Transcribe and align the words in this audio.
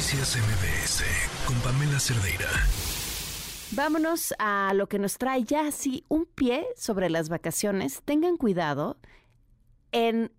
Noticias 0.00 0.34
MBS 0.38 1.04
con 1.46 1.60
Pamela 1.60 2.00
Cerdeira. 2.00 2.48
Vámonos 3.72 4.32
a 4.38 4.72
lo 4.72 4.88
que 4.88 4.98
nos 4.98 5.18
trae 5.18 5.44
ya 5.44 5.66
así 5.66 6.06
un 6.08 6.24
pie 6.24 6.66
sobre 6.74 7.10
las 7.10 7.28
vacaciones. 7.28 8.00
Tengan 8.06 8.38
cuidado 8.38 8.96
en 9.92 10.32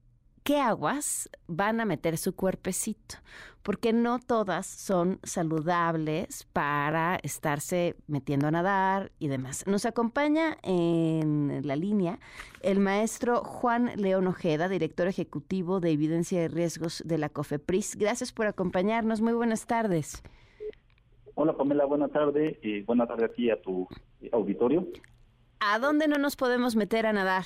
qué 0.43 0.59
aguas 0.59 1.29
van 1.47 1.79
a 1.79 1.85
meter 1.85 2.17
su 2.17 2.35
cuerpecito, 2.35 3.15
porque 3.63 3.93
no 3.93 4.19
todas 4.19 4.65
son 4.65 5.19
saludables 5.23 6.47
para 6.51 7.17
estarse 7.23 7.95
metiendo 8.07 8.47
a 8.47 8.51
nadar 8.51 9.11
y 9.19 9.27
demás. 9.27 9.65
Nos 9.67 9.85
acompaña 9.85 10.57
en 10.63 11.61
la 11.63 11.75
línea 11.75 12.19
el 12.61 12.79
maestro 12.79 13.43
Juan 13.43 13.91
León 13.95 14.27
Ojeda, 14.27 14.67
director 14.67 15.07
ejecutivo 15.07 15.79
de 15.79 15.91
Evidencia 15.91 16.41
de 16.41 16.47
Riesgos 16.47 17.03
de 17.05 17.17
la 17.17 17.29
COFEPRIS. 17.29 17.95
Gracias 17.97 18.31
por 18.31 18.47
acompañarnos. 18.47 19.21
Muy 19.21 19.33
buenas 19.33 19.65
tardes. 19.67 20.23
Hola 21.35 21.55
Pamela, 21.55 21.85
buenas 21.85 22.11
tardes. 22.11 22.57
y 22.61 22.81
buenas 22.81 23.07
tardes 23.07 23.31
aquí 23.31 23.49
a 23.49 23.61
tu 23.61 23.87
auditorio. 24.31 24.87
¿A 25.59 25.79
dónde 25.79 26.07
no 26.07 26.17
nos 26.17 26.35
podemos 26.35 26.75
meter 26.75 27.05
a 27.05 27.13
nadar? 27.13 27.45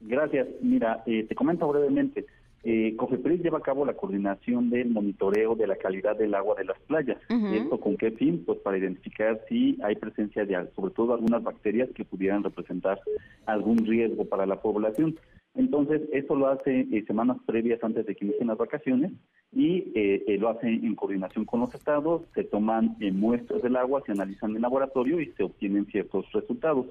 Gracias. 0.00 0.48
Mira, 0.60 1.02
eh, 1.06 1.24
te 1.28 1.34
comento 1.34 1.68
brevemente. 1.68 2.26
Eh, 2.62 2.94
COFEPRIS 2.96 3.42
lleva 3.42 3.58
a 3.58 3.62
cabo 3.62 3.86
la 3.86 3.94
coordinación 3.94 4.68
del 4.68 4.90
monitoreo 4.90 5.54
de 5.54 5.66
la 5.66 5.76
calidad 5.76 6.16
del 6.16 6.34
agua 6.34 6.56
de 6.56 6.66
las 6.66 6.78
playas. 6.80 7.16
¿Esto 7.28 7.80
con 7.80 7.96
qué 7.96 8.10
fin? 8.10 8.42
Pues 8.44 8.58
para 8.58 8.76
identificar 8.76 9.40
si 9.48 9.78
hay 9.82 9.96
presencia 9.96 10.44
de, 10.44 10.68
sobre 10.76 10.92
todo, 10.92 11.14
algunas 11.14 11.42
bacterias 11.42 11.88
que 11.94 12.04
pudieran 12.04 12.44
representar 12.44 13.00
algún 13.46 13.78
riesgo 13.86 14.26
para 14.26 14.44
la 14.44 14.60
población. 14.60 15.16
Entonces, 15.54 16.02
esto 16.12 16.36
lo 16.36 16.46
hace 16.48 16.80
eh, 16.92 17.04
semanas 17.06 17.38
previas 17.44 17.82
antes 17.82 18.06
de 18.06 18.14
que 18.14 18.24
inicien 18.24 18.48
las 18.48 18.58
vacaciones 18.58 19.12
y 19.52 19.90
eh, 19.94 20.22
eh, 20.28 20.38
lo 20.38 20.48
hace 20.48 20.68
en 20.68 20.94
coordinación 20.94 21.44
con 21.44 21.60
los 21.60 21.74
estados, 21.74 22.22
se 22.34 22.44
toman 22.44 22.96
muestras 23.12 23.60
del 23.62 23.76
agua, 23.76 24.02
se 24.06 24.12
analizan 24.12 24.54
en 24.54 24.62
laboratorio 24.62 25.20
y 25.20 25.32
se 25.32 25.42
obtienen 25.42 25.86
ciertos 25.86 26.30
resultados. 26.32 26.86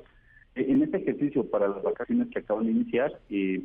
En 0.55 0.81
este 0.81 0.97
ejercicio 0.97 1.45
para 1.50 1.67
las 1.67 1.83
vacaciones 1.83 2.28
que 2.30 2.39
acaban 2.39 2.66
de 2.66 2.72
iniciar, 2.72 3.11
eh, 3.30 3.64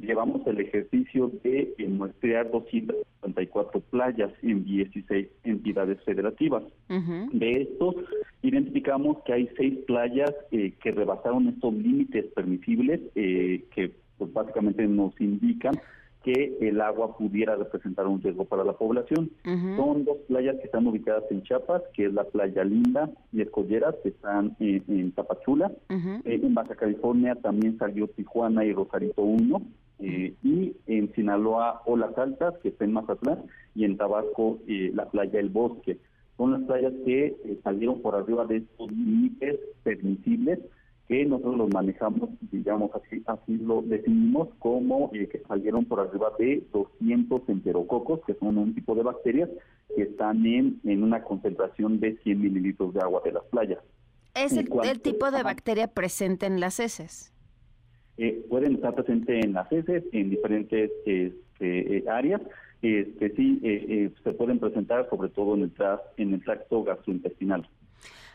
llevamos 0.00 0.46
el 0.46 0.60
ejercicio 0.60 1.30
de 1.42 1.74
muestrear 1.88 2.50
254 2.50 3.80
playas 3.80 4.32
en 4.42 4.64
16 4.64 5.28
entidades 5.44 6.02
federativas. 6.04 6.62
De 6.88 7.62
estos, 7.62 7.96
identificamos 8.42 9.18
que 9.24 9.32
hay 9.32 9.50
seis 9.56 9.78
playas 9.86 10.32
eh, 10.50 10.74
que 10.82 10.92
rebasaron 10.92 11.48
estos 11.48 11.74
límites 11.74 12.26
permisibles 12.34 13.00
eh, 13.14 13.64
que 13.74 13.92
pues, 14.18 14.32
básicamente 14.32 14.86
nos 14.86 15.18
indican 15.20 15.74
que 16.26 16.58
el 16.60 16.80
agua 16.80 17.16
pudiera 17.16 17.54
representar 17.54 18.08
un 18.08 18.20
riesgo 18.20 18.44
para 18.46 18.64
la 18.64 18.72
población. 18.72 19.30
Son 19.76 20.04
dos 20.04 20.16
playas 20.26 20.56
que 20.56 20.64
están 20.64 20.84
ubicadas 20.84 21.22
en 21.30 21.44
Chiapas, 21.44 21.82
que 21.94 22.06
es 22.06 22.12
la 22.12 22.24
playa 22.24 22.64
Linda 22.64 23.08
y 23.32 23.42
Escolleras, 23.42 23.94
que 24.02 24.08
están 24.08 24.56
en, 24.58 25.12
Tapachula. 25.12 25.70
Eh, 25.88 26.40
en 26.42 26.52
Baja 26.52 26.74
California 26.74 27.36
también 27.36 27.78
salió 27.78 28.08
Tijuana 28.08 28.64
y 28.64 28.72
Rosarito 28.72 29.22
1. 29.22 29.62
Eh, 30.00 30.34
y 30.42 30.74
en 30.88 31.14
Sinaloa, 31.14 31.82
Olas 31.86 32.18
Altas, 32.18 32.54
que 32.60 32.70
está 32.70 32.84
en 32.84 32.92
Mazatlán, 32.92 33.44
y 33.76 33.84
en 33.84 33.96
Tabasco, 33.96 34.58
eh, 34.66 34.90
la 34.94 35.08
playa 35.08 35.38
El 35.38 35.50
Bosque. 35.50 35.96
Son 36.36 36.50
las 36.50 36.62
playas 36.62 36.92
que 37.04 37.36
salieron 37.62 38.02
por 38.02 38.16
arriba 38.16 38.44
de 38.46 38.56
estos 38.56 38.90
límites 38.90 39.60
permisibles 39.84 40.58
que 41.08 41.24
nosotros 41.24 41.56
los 41.56 41.72
manejamos, 41.72 42.30
digamos 42.50 42.90
así, 42.94 43.22
así 43.26 43.56
lo 43.58 43.82
definimos 43.82 44.48
como 44.58 45.10
eh, 45.14 45.28
que 45.28 45.38
salieron 45.46 45.84
por 45.84 46.00
arriba 46.00 46.32
de 46.38 46.64
200 46.72 47.48
enterococos, 47.48 48.20
que 48.26 48.34
son 48.34 48.58
un 48.58 48.74
tipo 48.74 48.94
de 48.94 49.02
bacterias 49.02 49.48
que 49.94 50.02
están 50.02 50.44
en, 50.44 50.80
en 50.84 51.02
una 51.02 51.22
concentración 51.22 52.00
de 52.00 52.16
100 52.18 52.40
mililitros 52.40 52.92
de 52.92 53.00
agua 53.00 53.22
de 53.24 53.32
las 53.32 53.44
playas. 53.44 53.78
¿Es 54.34 54.52
el, 54.52 55.00
tipo 55.00 55.30
de 55.30 55.42
bacteria 55.42 55.86
presente 55.86 56.44
en 56.44 56.60
las 56.60 56.78
heces? 56.78 57.32
Eh, 58.18 58.44
pueden 58.50 58.74
estar 58.74 58.94
presentes 58.94 59.44
en 59.44 59.54
las 59.54 59.70
heces, 59.72 60.04
en 60.12 60.28
diferentes 60.28 60.90
este, 61.06 61.36
eh, 61.60 62.04
áreas. 62.10 62.42
Este, 62.82 63.34
sí, 63.34 64.12
se 64.22 64.32
pueden 64.32 64.58
presentar 64.58 65.08
sobre 65.08 65.30
todo 65.30 65.54
en 65.54 65.62
el, 65.62 65.72
en 66.18 66.34
el 66.34 66.44
tracto 66.44 66.84
gastrointestinal. 66.84 67.66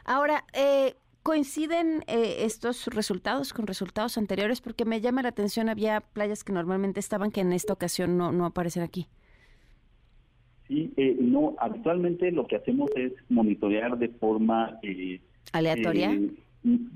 Ahora, 0.05 0.43
eh, 0.53 0.95
¿Coinciden 1.23 2.03
eh, 2.07 2.37
estos 2.45 2.87
resultados 2.87 3.53
con 3.53 3.67
resultados 3.67 4.17
anteriores? 4.17 4.59
Porque 4.59 4.85
me 4.85 5.01
llama 5.01 5.21
la 5.21 5.29
atención, 5.29 5.69
había 5.69 6.01
playas 6.01 6.43
que 6.43 6.51
normalmente 6.51 6.99
estaban 6.99 7.29
que 7.29 7.41
en 7.41 7.53
esta 7.53 7.73
ocasión 7.73 8.17
no, 8.17 8.31
no 8.31 8.45
aparecen 8.45 8.81
aquí. 8.81 9.05
Sí, 10.67 10.91
eh, 10.97 11.15
no, 11.19 11.55
actualmente 11.59 12.31
lo 12.31 12.47
que 12.47 12.55
hacemos 12.55 12.89
es 12.95 13.13
monitorear 13.29 13.99
de 13.99 14.09
forma... 14.09 14.79
Eh, 14.81 15.21
¿Aleatoria? 15.51 16.17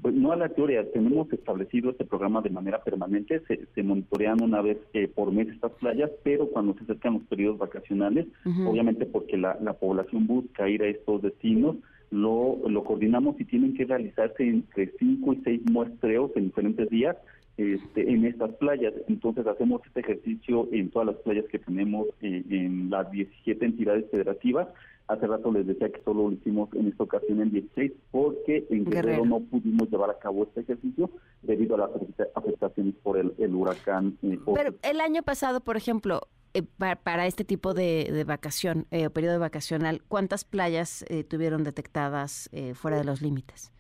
Pues, 0.02 0.14
no 0.14 0.32
aleatoria, 0.32 0.92
tenemos 0.92 1.32
establecido 1.34 1.92
este 1.92 2.06
programa 2.06 2.42
de 2.42 2.52
manera 2.52 2.84
permanente, 2.84 3.42
se, 3.48 3.84
monitorean 3.84 4.42
una 4.44 4.62
vez 4.62 4.78
por 5.16 5.32
mes 5.32 5.50
estas 5.50 5.72
playas, 5.74 6.12
pero 6.24 6.48
cuando 6.50 6.76
se 6.76 6.84
acercan 6.84 7.16
los 7.16 7.24
periodos 7.24 7.58
vacacionales, 7.58 8.28
obviamente 8.68 9.08
porque 9.08 9.38
la, 9.38 9.58
la 9.62 9.74
población 9.74 10.28
busca 10.28 10.70
ir 10.70 10.84
a 10.84 10.88
estos 10.88 11.24
destinos, 11.24 11.78
lo, 12.12 12.58
lo 12.68 12.84
coordinamos 12.84 13.40
y 13.40 13.46
tienen 13.46 13.74
que 13.74 13.86
realizarse 13.86 14.48
entre 14.48 14.92
cinco 15.00 15.34
y 15.34 15.42
seis 15.44 15.62
muestreos 15.70 16.32
en 16.36 16.46
diferentes 16.46 16.90
días 16.90 17.18
este, 17.58 18.12
en 18.12 18.26
estas 18.26 18.52
playas. 18.56 18.94
Entonces 19.08 19.48
hacemos 19.48 19.82
este 19.86 20.02
ejercicio 20.02 20.68
en 20.72 20.90
todas 20.90 21.08
las 21.08 21.16
playas 21.18 21.46
que 21.50 21.60
tenemos 21.60 22.08
eh, 22.22 22.44
en 22.50 22.90
las 22.90 23.10
17 23.12 23.66
entidades 23.66 24.10
federativas. 24.12 24.68
Hace 25.08 25.28
rato 25.28 25.52
les 25.52 25.66
decía 25.68 25.90
que 25.90 26.02
solo 26.02 26.30
lo 26.30 26.36
hicimos 26.36 26.68
en 26.74 26.88
esta 26.88 27.04
ocasión 27.04 27.40
en 27.40 27.52
16 27.52 27.94
porque 28.12 28.66
en 28.70 28.86
Guerrero, 28.86 29.26
no 29.26 29.40
pudimos 29.40 29.90
llevar 29.90 30.10
a 30.10 30.18
cabo 30.18 30.44
este 30.44 30.62
ejercicio 30.62 31.12
debido 31.44 31.76
a 31.76 31.88
las 31.88 31.92
afectaciones 32.36 32.96
por 33.04 33.18
el, 33.18 33.56
huracán. 33.56 34.18
Eh, 34.24 34.40
Pero 34.54 34.74
el 34.82 35.00
año 35.00 35.22
pasado, 35.22 35.62
por 35.62 35.78
ejemplo, 35.78 36.28
eh, 36.56 36.64
para, 36.64 37.28
este 37.28 37.44
tipo 37.44 37.74
de, 37.74 38.24
vacación 38.26 38.88
eh, 38.90 39.08
o 39.08 39.10
periodo 39.10 39.42
vacacional, 39.42 40.02
¿cuántas 40.08 40.46
playas 40.46 41.04
eh, 41.10 41.26
tuvieron 41.26 41.66
detectadas 41.66 42.50
fuera 42.76 42.96
de 42.98 43.04
los 43.04 43.22
límites? 43.22 43.74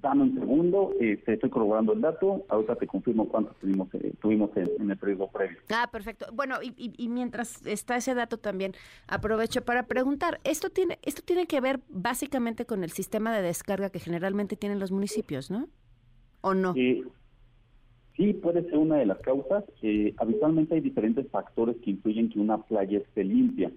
Dame 0.00 0.22
un 0.22 0.34
segundo, 0.34 0.94
estoy 1.00 1.50
corroborando 1.50 1.92
el 1.92 2.00
dato, 2.00 2.46
ahorita 2.48 2.76
te 2.76 2.86
confirmo 2.86 3.28
cuántos 3.28 3.56
tuvimos, 3.58 3.88
tuvimos 4.20 4.50
en, 4.56 4.88
el 4.88 4.96
periodo 4.96 5.28
previo. 5.28 5.58
Ah, 5.68 5.88
perfecto. 5.90 6.26
Bueno, 6.32 6.62
y, 6.62 6.72
y, 6.76 7.08
mientras 7.08 7.66
está 7.66 7.96
ese 7.96 8.14
dato 8.14 8.38
también, 8.38 8.72
aprovecho 9.08 9.62
para 9.62 9.86
preguntar, 9.86 10.40
¿esto 10.44 10.70
tiene, 10.70 11.00
esto 11.02 11.22
tiene 11.22 11.46
que 11.46 11.60
ver 11.60 11.80
básicamente 11.88 12.66
con 12.66 12.84
el 12.84 12.92
sistema 12.92 13.34
de 13.34 13.42
descarga 13.42 13.90
que 13.90 13.98
generalmente 13.98 14.56
tienen 14.56 14.78
los 14.78 14.92
municipios, 14.92 15.50
¿no? 15.50 15.68
¿O 16.40 16.54
no? 16.54 16.72
Sí, 18.20 18.34
puede 18.34 18.62
ser 18.64 18.76
una 18.76 18.96
de 18.96 19.06
las 19.06 19.16
causas. 19.20 19.64
Eh, 19.80 20.12
habitualmente 20.18 20.74
hay 20.74 20.82
diferentes 20.82 21.26
factores 21.30 21.74
que 21.82 21.92
influyen 21.92 22.28
que 22.28 22.38
una 22.38 22.58
playa 22.58 22.98
esté 22.98 23.24
limpia. 23.24 23.70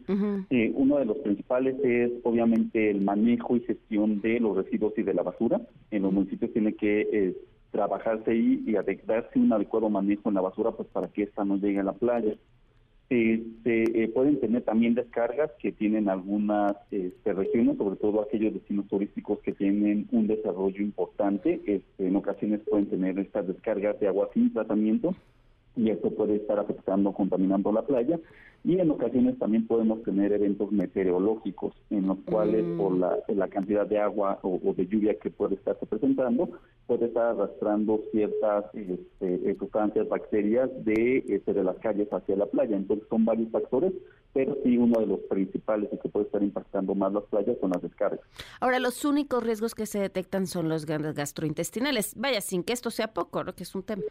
Eh, 0.49 0.69
uno 0.75 0.97
de 0.97 1.05
los 1.05 1.17
principales 1.19 1.77
es 1.81 2.11
obviamente 2.23 2.89
el 2.89 2.99
manejo 2.99 3.55
y 3.55 3.61
gestión 3.61 4.19
de 4.19 4.41
los 4.41 4.57
residuos 4.57 4.91
y 4.97 5.03
de 5.03 5.13
la 5.13 5.23
basura. 5.23 5.61
En 5.91 6.01
los 6.01 6.11
municipios 6.11 6.51
tiene 6.51 6.73
que 6.73 7.07
eh, 7.13 7.37
trabajarse 7.71 8.31
ahí 8.31 8.61
y 8.67 8.73
darse 8.73 9.39
un 9.39 9.53
adecuado 9.53 9.89
manejo 9.89 10.27
en 10.27 10.35
la 10.35 10.41
basura 10.41 10.71
pues 10.71 10.89
para 10.89 11.07
que 11.07 11.23
esta 11.23 11.45
no 11.45 11.55
llegue 11.55 11.79
a 11.79 11.83
la 11.83 11.93
playa. 11.93 12.35
Se 13.09 14.11
pueden 14.13 14.39
tener 14.39 14.63
también 14.63 14.95
descargas 14.95 15.51
que 15.59 15.71
tienen 15.71 16.09
algunas 16.09 16.75
este, 16.89 17.33
regiones, 17.33 17.77
sobre 17.77 17.97
todo 17.97 18.21
aquellos 18.21 18.53
destinos 18.53 18.87
turísticos 18.87 19.39
que 19.39 19.51
tienen 19.51 20.07
un 20.11 20.27
desarrollo 20.27 20.81
importante. 20.81 21.61
Este, 21.65 22.07
en 22.07 22.15
ocasiones 22.15 22.61
pueden 22.69 22.87
tener 22.87 23.19
estas 23.19 23.47
descargas 23.47 23.99
de 23.99 24.07
agua 24.07 24.29
sin 24.33 24.51
tratamiento 24.51 25.15
y 25.75 25.89
esto 25.89 26.11
puede 26.11 26.35
estar 26.35 26.59
afectando, 26.59 27.13
contaminando 27.13 27.71
la 27.71 27.83
playa. 27.83 28.19
Y 28.65 28.79
en 28.79 28.91
ocasiones 28.91 29.37
también 29.39 29.67
podemos 29.67 30.03
tener 30.03 30.31
eventos 30.31 30.71
meteorológicos 30.71 31.75
en 31.89 32.07
los 32.07 32.17
cuales 32.19 32.63
mm. 32.63 32.77
por 32.77 32.95
la, 32.95 33.47
cantidad 33.49 33.85
de 33.85 33.99
agua 33.99 34.39
o, 34.41 34.57
de 34.73 34.87
lluvia 34.87 35.19
que 35.19 35.29
puede 35.29 35.55
estarse 35.55 35.85
presentando, 35.85 36.49
puede 36.87 37.07
estar 37.07 37.35
arrastrando 37.35 38.01
ciertas 38.11 38.65
este, 38.73 39.49
eh, 39.49 39.55
sustancias, 39.59 40.07
bacterias 40.07 40.69
de, 40.85 41.25
este, 41.27 41.53
de 41.53 41.63
las 41.63 41.77
calles 41.79 42.07
hacia 42.11 42.37
la 42.37 42.45
playa. 42.45 42.77
Entonces 42.77 43.05
son 43.09 43.25
varios 43.25 43.51
factores, 43.51 43.91
pero 44.31 44.57
sí 44.63 44.77
uno 44.77 44.97
de 45.01 45.07
los 45.07 45.19
principales 45.29 45.89
y 45.91 45.97
que 45.97 46.07
puede 46.07 46.27
estar 46.27 46.41
impactando 46.41 46.95
más 46.95 47.11
las 47.11 47.23
playas 47.25 47.57
son 47.59 47.71
las 47.71 47.81
descargas. 47.81 48.21
Ahora, 48.61 48.79
los 48.79 49.03
únicos 49.03 49.43
riesgos 49.43 49.75
que 49.75 49.85
se 49.85 49.99
detectan 49.99 50.47
son 50.47 50.69
los 50.69 50.85
gastrointestinales. 50.85 52.13
Vaya, 52.15 52.39
sin 52.39 52.63
que 52.63 52.71
esto 52.71 52.91
sea 52.91 53.13
poco, 53.13 53.43
¿no? 53.43 53.53
que 53.53 53.63
es 53.63 53.75
un 53.75 53.83
tema. 53.83 54.03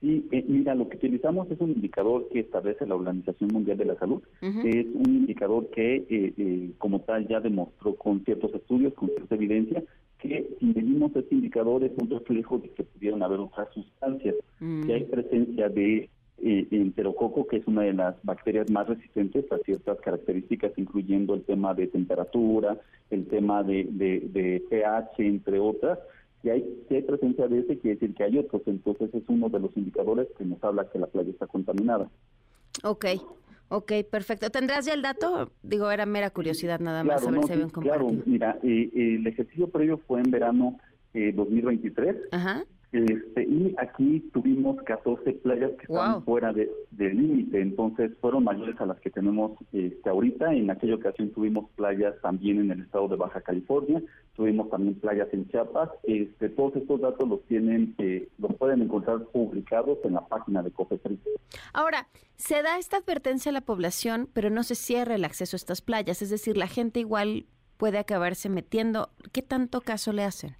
Sí, 0.00 0.28
eh, 0.30 0.44
mira, 0.46 0.74
lo 0.74 0.88
que 0.88 0.96
utilizamos 0.96 1.50
es 1.50 1.60
un 1.60 1.70
indicador 1.70 2.28
que 2.28 2.40
establece 2.40 2.86
la 2.86 2.94
Organización 2.94 3.50
Mundial 3.52 3.78
de 3.78 3.84
la 3.84 3.96
Salud. 3.96 4.22
Es 4.40 4.86
un 4.94 5.06
indicador 5.06 5.68
que, 5.70 5.96
eh, 5.96 6.32
eh, 6.36 6.70
como 6.78 7.00
tal, 7.00 7.26
ya 7.26 7.40
demostró 7.40 7.96
con 7.96 8.24
ciertos 8.24 8.54
estudios, 8.54 8.94
con 8.94 9.08
cierta 9.08 9.34
evidencia, 9.34 9.82
que 10.18 10.48
si 10.58 10.66
medimos 10.66 11.14
este 11.16 11.34
indicador 11.34 11.82
es 11.84 11.92
un 12.00 12.10
reflejo 12.10 12.58
de 12.58 12.70
que 12.70 12.84
pudieron 12.84 13.22
haber 13.22 13.40
otras 13.40 13.68
sustancias. 13.72 14.36
Si 14.58 14.92
hay 14.92 15.04
mm. 15.04 15.10
presencia 15.10 15.68
de 15.68 16.08
eh, 16.40 16.68
enterococo, 16.70 17.48
que 17.48 17.56
es 17.56 17.66
una 17.66 17.82
de 17.82 17.92
las 17.92 18.14
bacterias 18.22 18.70
más 18.70 18.86
resistentes 18.86 19.50
a 19.50 19.58
ciertas 19.58 19.98
características, 20.00 20.70
incluyendo 20.76 21.34
el 21.34 21.42
tema 21.42 21.74
de 21.74 21.88
temperatura, 21.88 22.78
el 23.10 23.26
tema 23.26 23.64
de, 23.64 23.88
de, 23.90 24.62
pH, 24.70 25.18
entre 25.18 25.58
otras. 25.58 25.98
Si 26.42 26.50
hay, 26.50 26.84
si 26.88 26.94
hay 26.94 27.02
presencia 27.02 27.48
de 27.48 27.60
ese, 27.60 27.78
quiere 27.78 27.96
decir 27.98 28.14
que 28.14 28.24
hay 28.24 28.38
otros. 28.38 28.62
Entonces 28.66 29.12
es 29.12 29.22
uno 29.28 29.48
de 29.48 29.60
los 29.60 29.76
indicadores 29.76 30.28
que 30.36 30.44
nos 30.44 30.62
habla 30.62 30.88
que 30.90 30.98
la 30.98 31.06
playa 31.06 31.30
está 31.30 31.46
contaminada. 31.46 32.08
Ok, 32.84 33.06
ok, 33.68 33.92
perfecto. 34.10 34.50
¿Tendrás 34.50 34.86
ya 34.86 34.94
el 34.94 35.02
dato? 35.02 35.50
Digo, 35.62 35.90
era 35.90 36.06
mera 36.06 36.30
curiosidad 36.30 36.80
nada 36.80 37.02
más, 37.02 37.26
a 37.26 37.30
ver 37.30 37.42
si 37.44 37.52
habían 37.52 37.70
Claro, 37.70 38.08
mira, 38.24 38.58
eh, 38.62 38.90
el 38.94 39.26
ejercicio 39.26 39.68
previo 39.68 39.98
fue 39.98 40.20
en 40.20 40.30
verano 40.30 40.78
eh, 41.14 41.32
2023. 41.34 42.16
Ajá. 42.30 42.64
Este, 42.90 43.42
y 43.42 43.74
aquí 43.76 44.20
tuvimos 44.32 44.80
14 44.82 45.32
playas 45.34 45.72
que 45.72 45.82
estaban 45.82 46.24
fuera 46.24 46.54
de, 46.54 46.70
del 46.90 47.18
límite, 47.18 47.60
entonces 47.60 48.12
fueron 48.20 48.44
mayores 48.44 48.80
a 48.80 48.86
las 48.86 48.98
que 49.00 49.10
tenemos 49.10 49.52
este, 49.72 50.08
ahorita. 50.08 50.54
En 50.54 50.70
aquella 50.70 50.94
ocasión 50.94 51.30
tuvimos 51.30 51.68
playas 51.76 52.14
también 52.22 52.60
en 52.60 52.70
el 52.70 52.80
estado 52.80 53.08
de 53.08 53.16
Baja 53.16 53.42
California, 53.42 54.02
tuvimos 54.34 54.70
también 54.70 54.94
playas 54.94 55.28
en 55.32 55.46
Chiapas. 55.48 55.90
Este, 56.04 56.48
todos 56.48 56.76
estos 56.76 57.00
datos 57.00 57.28
los 57.28 57.42
tienen, 57.44 57.94
eh, 57.98 58.28
los 58.38 58.54
pueden 58.56 58.80
encontrar 58.80 59.22
publicados 59.26 59.98
en 60.04 60.14
la 60.14 60.26
página 60.26 60.62
de 60.62 60.70
COFEPRIS. 60.70 61.18
Ahora, 61.74 62.08
se 62.36 62.62
da 62.62 62.78
esta 62.78 62.96
advertencia 62.96 63.50
a 63.50 63.52
la 63.52 63.60
población, 63.60 64.30
pero 64.32 64.48
no 64.48 64.62
se 64.62 64.74
cierra 64.74 65.14
el 65.16 65.24
acceso 65.24 65.56
a 65.56 65.58
estas 65.58 65.82
playas, 65.82 66.22
es 66.22 66.30
decir, 66.30 66.56
la 66.56 66.68
gente 66.68 67.00
igual 67.00 67.44
puede 67.76 67.98
acabarse 67.98 68.48
metiendo. 68.48 69.10
¿Qué 69.32 69.42
tanto 69.42 69.82
caso 69.82 70.12
le 70.12 70.24
hacen? 70.24 70.56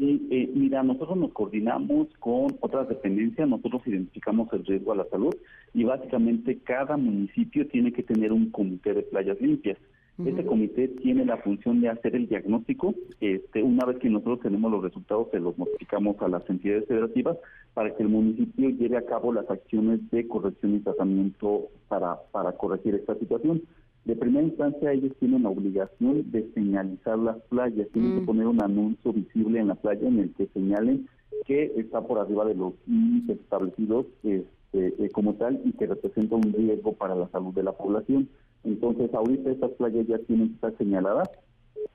Eh, 0.00 0.50
mira, 0.54 0.82
nosotros 0.84 1.16
nos 1.16 1.32
coordinamos 1.32 2.06
con 2.20 2.56
otras 2.60 2.88
dependencias, 2.88 3.48
nosotros 3.48 3.82
identificamos 3.86 4.52
el 4.52 4.64
riesgo 4.64 4.92
a 4.92 4.96
la 4.96 5.04
salud 5.06 5.34
y 5.74 5.82
básicamente 5.82 6.58
cada 6.58 6.96
municipio 6.96 7.66
tiene 7.66 7.92
que 7.92 8.04
tener 8.04 8.32
un 8.32 8.50
comité 8.50 8.94
de 8.94 9.02
playas 9.02 9.40
limpias. 9.40 9.76
Este 10.24 10.44
comité 10.44 10.88
tiene 10.88 11.24
la 11.24 11.36
función 11.36 11.80
de 11.80 11.90
hacer 11.90 12.16
el 12.16 12.28
diagnóstico. 12.28 12.92
Este, 13.20 13.62
una 13.62 13.84
vez 13.86 13.98
que 13.98 14.10
nosotros 14.10 14.40
tenemos 14.40 14.68
los 14.72 14.82
resultados, 14.82 15.28
se 15.30 15.38
los 15.38 15.56
notificamos 15.56 16.20
a 16.20 16.26
las 16.26 16.48
entidades 16.50 16.88
federativas 16.88 17.38
para 17.72 17.94
que 17.94 18.02
el 18.02 18.08
municipio 18.08 18.70
lleve 18.70 18.96
a 18.96 19.06
cabo 19.06 19.32
las 19.32 19.48
acciones 19.48 20.00
de 20.10 20.26
corrección 20.26 20.74
y 20.74 20.80
tratamiento 20.80 21.68
para, 21.86 22.16
para 22.32 22.50
corregir 22.52 22.96
esta 22.96 23.14
situación. 23.14 23.62
De 24.08 24.16
primera 24.16 24.46
instancia, 24.46 24.90
ellos 24.90 25.12
tienen 25.20 25.42
la 25.42 25.50
obligación 25.50 26.30
de 26.30 26.50
señalizar 26.54 27.18
las 27.18 27.36
playas, 27.50 27.88
tienen 27.92 28.14
que 28.14 28.20
mm. 28.22 28.24
poner 28.24 28.46
un 28.46 28.64
anuncio 28.64 29.12
visible 29.12 29.60
en 29.60 29.68
la 29.68 29.74
playa 29.74 30.08
en 30.08 30.18
el 30.18 30.32
que 30.32 30.46
señalen 30.54 31.06
que 31.44 31.74
está 31.76 32.00
por 32.00 32.18
arriba 32.18 32.46
de 32.46 32.54
los 32.54 32.72
índices 32.86 33.38
establecidos 33.38 34.06
este, 34.22 35.04
eh, 35.04 35.10
como 35.12 35.34
tal 35.34 35.60
y 35.62 35.72
que 35.72 35.86
representa 35.86 36.36
un 36.36 36.54
riesgo 36.54 36.94
para 36.94 37.14
la 37.16 37.28
salud 37.28 37.52
de 37.52 37.62
la 37.62 37.72
población. 37.72 38.30
Entonces, 38.64 39.12
ahorita 39.12 39.50
estas 39.50 39.72
playas 39.72 40.06
ya 40.06 40.16
tienen 40.20 40.48
que 40.48 40.54
estar 40.54 40.78
señaladas 40.78 41.28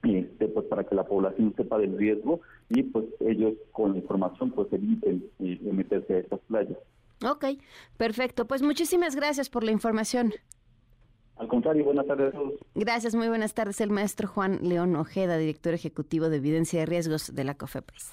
este, 0.04 0.50
pues 0.50 0.68
para 0.68 0.84
que 0.84 0.94
la 0.94 1.06
población 1.06 1.56
sepa 1.58 1.80
del 1.80 1.98
riesgo 1.98 2.42
y 2.70 2.84
pues 2.84 3.06
ellos 3.22 3.56
con 3.72 3.94
la 3.94 3.98
información 3.98 4.52
pues 4.52 4.72
eviten 4.72 5.26
eh, 5.40 5.60
meterse 5.64 6.14
a 6.14 6.20
estas 6.20 6.42
playas. 6.42 6.78
Ok, 7.28 7.46
perfecto. 7.98 8.46
Pues 8.46 8.62
muchísimas 8.62 9.16
gracias 9.16 9.50
por 9.50 9.64
la 9.64 9.72
información. 9.72 10.32
Al 11.38 11.48
contrario, 11.48 11.84
buenas 11.84 12.06
tardes 12.06 12.34
a 12.34 12.38
todos. 12.38 12.54
Gracias, 12.76 13.16
muy 13.16 13.28
buenas 13.28 13.54
tardes. 13.54 13.82
El 13.82 13.90
maestro 13.90 14.28
Juan 14.28 14.60
León 14.62 14.96
Ojeda, 14.96 15.38
director 15.38 15.74
ejecutivo 15.74 16.30
de 16.30 16.38
Evidencia 16.38 16.80
de 16.80 16.86
Riesgos 16.86 17.34
de 17.34 17.44
la 17.44 17.56
COFEPRIS. 17.56 18.12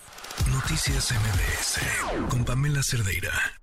Noticias 0.53 1.13
MBS 1.13 2.31
con 2.31 2.45
Pamela 2.45 2.83
Cerdeira. 2.83 3.60